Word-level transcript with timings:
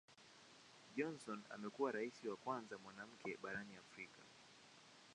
Johnson 0.95 1.43
amekuwa 1.53 1.91
Rais 1.91 2.23
wa 2.23 2.35
kwanza 2.35 2.77
mwanamke 2.77 3.37
barani 3.41 3.75
Afrika. 3.75 4.21